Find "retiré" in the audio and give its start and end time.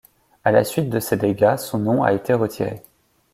2.33-2.81